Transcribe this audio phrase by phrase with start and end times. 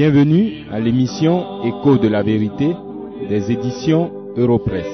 [0.00, 2.72] Bienvenue à l'émission Écho de la vérité
[3.28, 4.86] des éditions Europresse.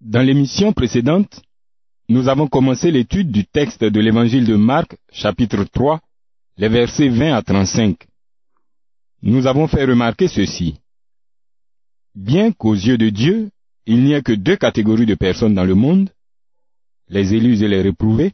[0.00, 1.42] Dans l'émission précédente,
[2.08, 6.00] nous avons commencé l'étude du texte de l'évangile de Marc, chapitre 3,
[6.56, 8.08] les versets 20 à 35.
[9.20, 10.80] Nous avons fait remarquer ceci.
[12.14, 13.50] Bien qu'aux yeux de Dieu,
[13.86, 16.10] il n'y ait que deux catégories de personnes dans le monde,
[17.08, 18.32] les élus et les réprouvés,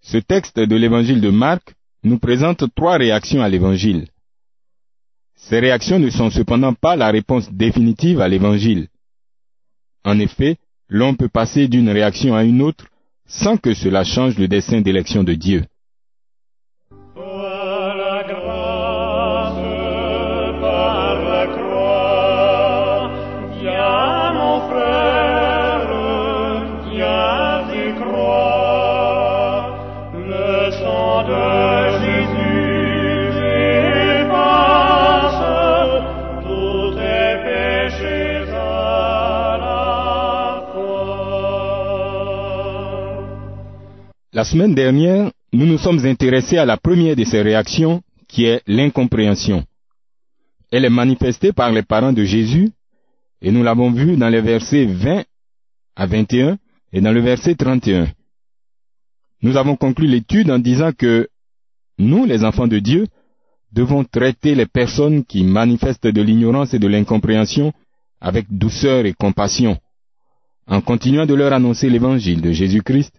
[0.00, 1.74] ce texte de l'évangile de Marc
[2.04, 4.06] nous présente trois réactions à l'évangile.
[5.34, 8.88] Ces réactions ne sont cependant pas la réponse définitive à l'évangile.
[10.04, 10.56] En effet,
[10.88, 12.86] l'on peut passer d'une réaction à une autre
[13.26, 15.64] sans que cela change le dessein d'élection de Dieu.
[44.46, 49.64] Semaine dernière, nous nous sommes intéressés à la première de ces réactions, qui est l'incompréhension.
[50.70, 52.70] Elle est manifestée par les parents de Jésus,
[53.42, 55.24] et nous l'avons vu dans les versets 20
[55.96, 56.58] à 21
[56.92, 58.08] et dans le verset 31.
[59.42, 61.28] Nous avons conclu l'étude en disant que
[61.98, 63.06] nous, les enfants de Dieu,
[63.72, 67.72] devons traiter les personnes qui manifestent de l'ignorance et de l'incompréhension
[68.20, 69.78] avec douceur et compassion,
[70.66, 73.12] en continuant de leur annoncer l'évangile de Jésus-Christ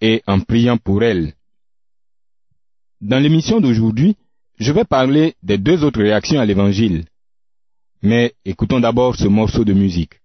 [0.00, 1.34] et en priant pour elles.
[3.00, 4.16] Dans l'émission d'aujourd'hui,
[4.58, 7.04] je vais parler des deux autres réactions à l'Évangile.
[8.02, 10.20] Mais écoutons d'abord ce morceau de musique.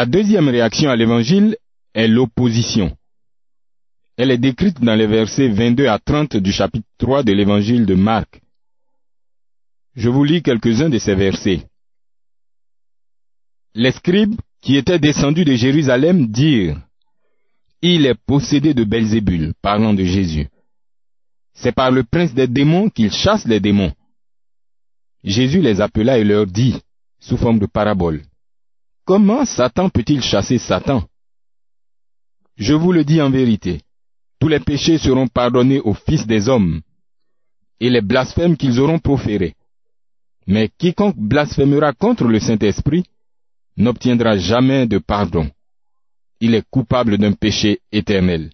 [0.00, 1.58] La deuxième réaction à l'Évangile
[1.92, 2.96] est l'opposition.
[4.16, 7.94] Elle est décrite dans les versets 22 à 30 du chapitre 3 de l'Évangile de
[7.94, 8.40] Marc.
[9.94, 11.66] Je vous lis quelques-uns de ces versets.
[13.74, 16.80] Les scribes qui étaient descendus de Jérusalem dirent,
[17.82, 20.48] Il est possédé de Belzébul, parlant de Jésus.
[21.52, 23.92] C'est par le prince des démons qu'il chasse les démons.
[25.24, 26.80] Jésus les appela et leur dit,
[27.18, 28.22] sous forme de parabole,
[29.10, 31.02] Comment Satan peut-il chasser Satan
[32.56, 33.80] Je vous le dis en vérité,
[34.38, 36.80] tous les péchés seront pardonnés aux fils des hommes,
[37.80, 39.56] et les blasphèmes qu'ils auront proférés.
[40.46, 43.02] Mais quiconque blasphémera contre le Saint-Esprit
[43.76, 45.50] n'obtiendra jamais de pardon.
[46.38, 48.52] Il est coupable d'un péché éternel.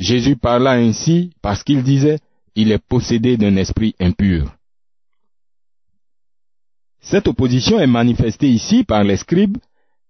[0.00, 2.20] Jésus parla ainsi parce qu'il disait,
[2.54, 4.50] il est possédé d'un esprit impur.
[7.10, 9.56] Cette opposition est manifestée ici par les scribes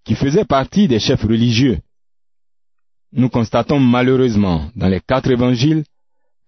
[0.04, 1.78] qui faisaient partie des chefs religieux.
[3.12, 5.84] Nous constatons malheureusement dans les quatre évangiles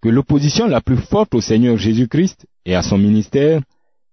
[0.01, 3.61] que l'opposition la plus forte au Seigneur Jésus-Christ et à son ministère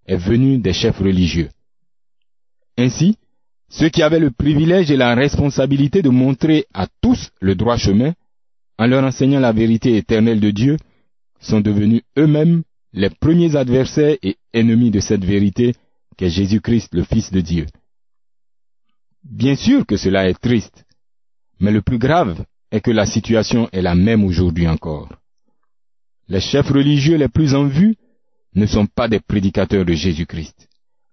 [0.06, 1.48] est venue des chefs religieux.
[2.78, 3.16] Ainsi,
[3.68, 8.14] ceux qui avaient le privilège et la responsabilité de montrer à tous le droit chemin,
[8.78, 10.76] en leur enseignant la vérité éternelle de Dieu,
[11.40, 12.62] sont devenus eux-mêmes
[12.92, 15.74] les premiers adversaires et ennemis de cette vérité
[16.18, 17.66] qu'est Jésus-Christ le Fils de Dieu.
[19.24, 20.84] Bien sûr que cela est triste,
[21.60, 25.08] mais le plus grave est que la situation est la même aujourd'hui encore.
[26.28, 27.96] Les chefs religieux les plus en vue
[28.54, 30.68] ne sont pas des prédicateurs de Jésus-Christ,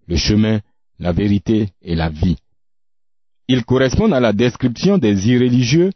[0.07, 0.59] le chemin,
[0.99, 2.37] la vérité et la vie.
[3.47, 5.91] Ils correspondent à la description des irréligieux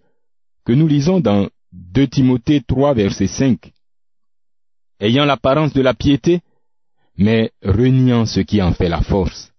[0.65, 3.71] que nous lisons dans 2 Timothée 3 verset 5.
[4.99, 6.41] Ayant l'apparence de la piété,
[7.19, 9.51] mais reniant ce qui en fait la force.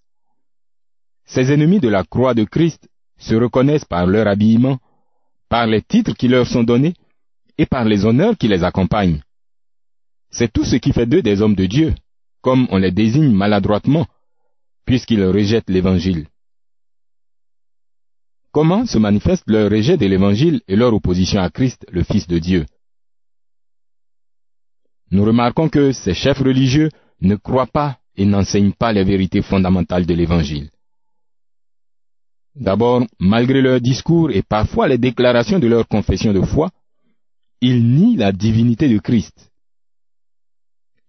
[1.26, 4.78] Ces ennemis de la croix de Christ se reconnaissent par leur habillement,
[5.50, 6.94] par les titres qui leur sont donnés,
[7.58, 9.22] et par les honneurs qui les accompagnent.
[10.30, 11.94] C'est tout ce qui fait d'eux des hommes de Dieu,
[12.40, 14.06] comme on les désigne maladroitement,
[14.86, 16.28] puisqu'ils rejettent l'Évangile.
[18.52, 22.38] Comment se manifeste leur rejet de l'Évangile et leur opposition à Christ, le Fils de
[22.38, 22.64] Dieu?
[25.10, 26.88] Nous remarquons que ces chefs religieux
[27.20, 30.70] ne croient pas et n'enseignent pas les vérités fondamentales de l'Évangile.
[32.54, 36.70] D'abord, malgré leur discours et parfois les déclarations de leur confession de foi,
[37.60, 39.50] ils nient la divinité de Christ.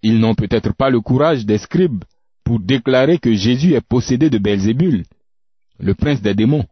[0.04, 2.04] Ils n'ont peut-être pas le courage des scribes
[2.44, 5.04] pour déclarer que Jésus est possédé de Belzébul,
[5.80, 6.66] le prince des démons.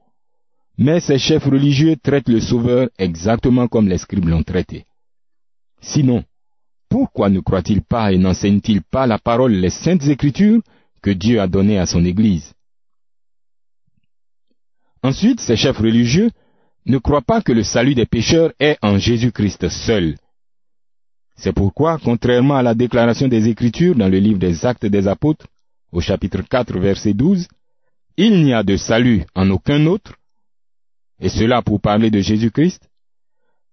[0.77, 4.85] Mais ces chefs religieux traitent le Sauveur exactement comme les scribes l'ont traité.
[5.81, 6.23] Sinon,
[6.89, 10.61] pourquoi ne croient-ils pas et n'enseignent-ils pas la parole, les saintes écritures
[11.01, 12.53] que Dieu a données à son Église?
[15.03, 16.31] Ensuite, ces chefs religieux
[16.85, 20.17] ne croient pas que le salut des pécheurs est en Jésus-Christ seul.
[21.35, 25.47] C'est pourquoi, contrairement à la déclaration des Écritures dans le livre des Actes des Apôtres,
[25.91, 27.47] au chapitre 4, verset 12,
[28.17, 30.15] il n'y a de salut en aucun autre,
[31.21, 32.88] et cela pour parler de Jésus-Christ,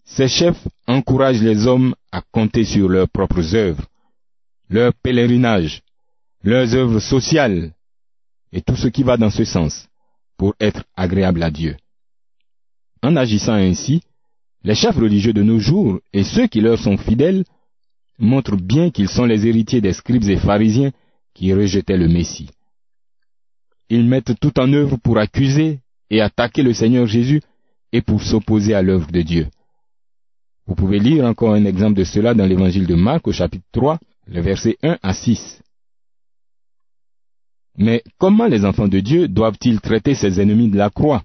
[0.06, 3.84] ces chefs encouragent les hommes à compter sur leurs propres œuvres,
[4.70, 5.82] leur pèlerinage,
[6.42, 7.72] leurs œuvres sociales,
[8.52, 9.88] et tout ce qui va dans ce sens,
[10.38, 11.76] pour être agréable à Dieu.
[13.02, 14.00] En agissant ainsi,
[14.62, 17.44] les chefs religieux de nos jours et ceux qui leur sont fidèles
[18.18, 20.92] montrent bien qu'ils sont les héritiers des scribes et pharisiens
[21.34, 22.48] qui rejetaient le Messie.
[23.90, 25.80] Ils mettent tout en œuvre pour accuser
[26.10, 27.42] et attaquer le Seigneur Jésus
[27.92, 29.48] et pour s'opposer à l'œuvre de Dieu.
[30.66, 33.98] Vous pouvez lire encore un exemple de cela dans l'évangile de Marc au chapitre 3,
[34.26, 35.62] le verset 1 à 6.
[37.78, 41.22] Mais comment les enfants de Dieu doivent-ils traiter ces ennemis de la croix?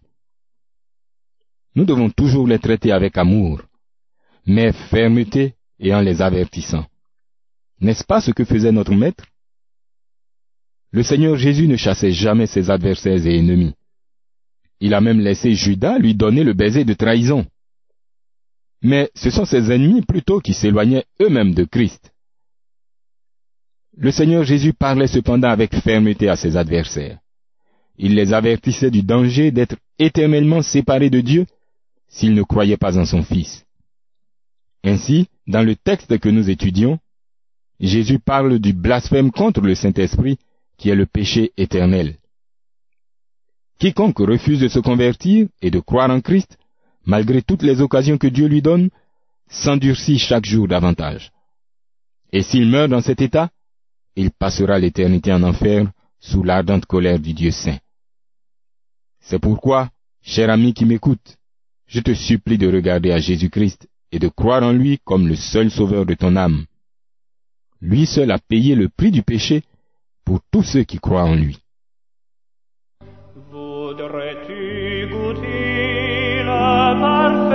[1.75, 3.61] Nous devons toujours les traiter avec amour,
[4.45, 6.85] mais fermeté et en les avertissant.
[7.79, 9.25] N'est-ce pas ce que faisait notre Maître?
[10.91, 13.73] Le Seigneur Jésus ne chassait jamais ses adversaires et ennemis.
[14.81, 17.45] Il a même laissé Judas lui donner le baiser de trahison.
[18.81, 22.11] Mais ce sont ses ennemis plutôt qui s'éloignaient eux-mêmes de Christ.
[23.95, 27.19] Le Seigneur Jésus parlait cependant avec fermeté à ses adversaires.
[27.97, 31.45] Il les avertissait du danger d'être éternellement séparés de Dieu
[32.07, 33.65] s'ils ne croyaient pas en son Fils.
[34.83, 36.99] Ainsi, dans le texte que nous étudions,
[37.79, 40.37] Jésus parle du blasphème contre le Saint-Esprit
[40.77, 42.17] qui est le péché éternel.
[43.79, 46.57] Quiconque refuse de se convertir et de croire en Christ,
[47.05, 48.89] malgré toutes les occasions que Dieu lui donne,
[49.49, 51.31] s'endurcit chaque jour davantage.
[52.31, 53.49] Et s'il meurt dans cet état,
[54.15, 57.79] il passera l'éternité en enfer sous l'ardente colère du Dieu saint.
[59.19, 59.89] C'est pourquoi,
[60.21, 61.37] cher ami qui m'écoute,
[61.87, 65.69] je te supplie de regarder à Jésus-Christ et de croire en lui comme le seul
[65.71, 66.65] sauveur de ton âme.
[67.81, 69.63] Lui seul a payé le prix du péché
[70.23, 71.57] pour tous ceux qui croient en lui.
[76.91, 77.50] Salvar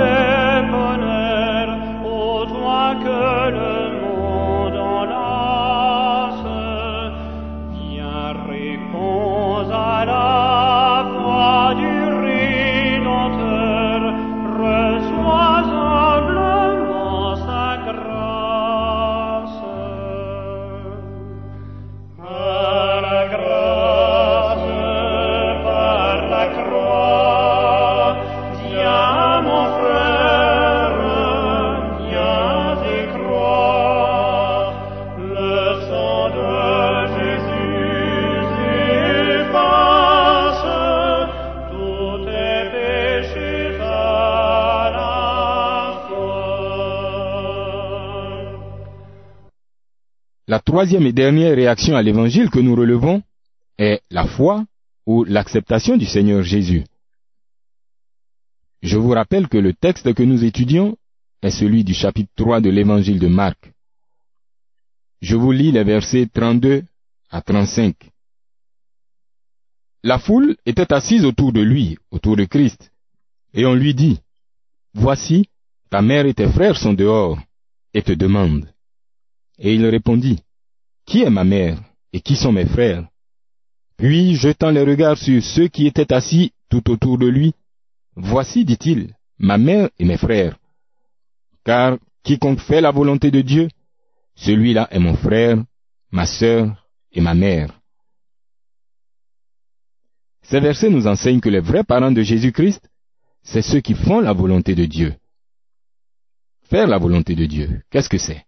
[50.67, 53.23] troisième et dernière réaction à l'évangile que nous relevons
[53.77, 54.65] est la foi
[55.05, 56.83] ou l'acceptation du Seigneur Jésus.
[58.81, 60.97] Je vous rappelle que le texte que nous étudions
[61.41, 63.71] est celui du chapitre 3 de l'évangile de Marc.
[65.21, 66.83] Je vous lis les versets 32
[67.29, 67.95] à 35.
[70.03, 72.91] La foule était assise autour de lui, autour de Christ,
[73.53, 74.19] et on lui dit,
[74.93, 75.47] Voici,
[75.89, 77.39] ta mère et tes frères sont dehors,
[77.93, 78.69] et te demandent.
[79.59, 80.39] Et il répondit,
[81.07, 81.79] Qui est ma mère
[82.13, 83.07] et qui sont mes frères?
[83.97, 87.53] Puis, jetant les regards sur ceux qui étaient assis tout autour de lui,
[88.19, 90.57] Voici, dit-il, ma mère et mes frères.
[91.63, 93.69] Car quiconque fait la volonté de Dieu,
[94.35, 95.63] celui-là est mon frère,
[96.09, 97.79] ma sœur et ma mère.
[100.41, 102.89] Ces versets nous enseignent que les vrais parents de Jésus-Christ,
[103.43, 105.13] c'est ceux qui font la volonté de Dieu.
[106.63, 108.46] Faire la volonté de Dieu, qu'est-ce que c'est?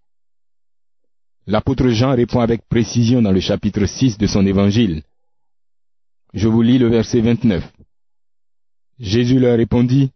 [1.49, 5.01] L'apôtre Jean répond avec précision dans le chapitre 6 de son évangile.
[6.35, 7.67] Je vous lis le verset 29.
[8.99, 10.11] Jésus leur répondit,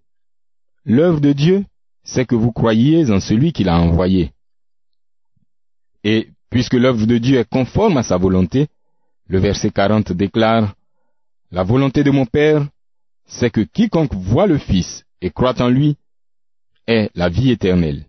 [0.85, 1.65] L'œuvre de Dieu,
[2.03, 4.31] c'est que vous croyiez en celui qui l'a envoyé.
[6.03, 8.67] Et puisque l'œuvre de Dieu est conforme à sa volonté,
[9.25, 10.75] le verset 40 déclare,
[11.49, 12.67] La volonté de mon Père,
[13.25, 15.97] c'est que quiconque voit le Fils et croit en lui
[16.85, 18.05] ait la vie éternelle.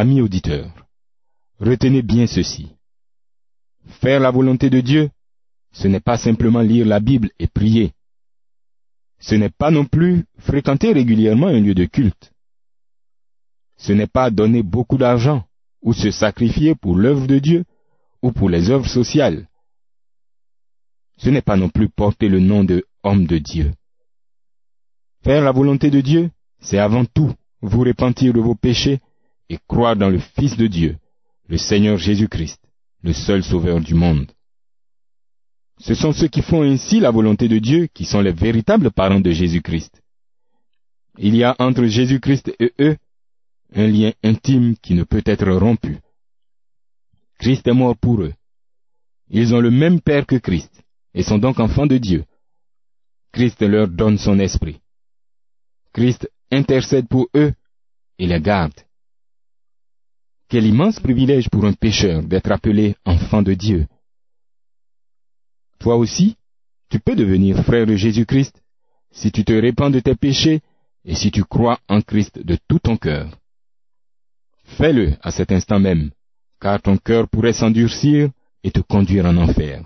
[0.00, 0.70] Amis auditeurs,
[1.58, 2.68] retenez bien ceci.
[4.00, 5.10] Faire la volonté de Dieu,
[5.72, 7.94] ce n'est pas simplement lire la Bible et prier.
[9.18, 12.32] Ce n'est pas non plus fréquenter régulièrement un lieu de culte.
[13.76, 15.44] Ce n'est pas donner beaucoup d'argent
[15.82, 17.64] ou se sacrifier pour l'œuvre de Dieu
[18.22, 19.48] ou pour les œuvres sociales.
[21.16, 23.72] Ce n'est pas non plus porter le nom de homme de Dieu.
[25.24, 29.00] Faire la volonté de Dieu, c'est avant tout vous repentir de vos péchés
[29.48, 30.96] et croire dans le Fils de Dieu,
[31.48, 32.60] le Seigneur Jésus-Christ,
[33.02, 34.30] le seul Sauveur du monde.
[35.78, 39.20] Ce sont ceux qui font ainsi la volonté de Dieu qui sont les véritables parents
[39.20, 40.02] de Jésus-Christ.
[41.18, 42.96] Il y a entre Jésus-Christ et eux
[43.74, 45.98] un lien intime qui ne peut être rompu.
[47.38, 48.34] Christ est mort pour eux.
[49.30, 50.82] Ils ont le même Père que Christ
[51.14, 52.24] et sont donc enfants de Dieu.
[53.32, 54.80] Christ leur donne son esprit.
[55.92, 57.52] Christ intercède pour eux
[58.18, 58.74] et les garde.
[60.48, 63.86] Quel immense privilège pour un pécheur d'être appelé enfant de Dieu.
[65.78, 66.36] Toi aussi,
[66.88, 68.62] tu peux devenir frère de Jésus-Christ
[69.12, 70.60] si tu te répands de tes péchés
[71.04, 73.30] et si tu crois en Christ de tout ton cœur.
[74.64, 76.10] Fais-le à cet instant même,
[76.60, 78.30] car ton cœur pourrait s'endurcir
[78.64, 79.82] et te conduire en enfer.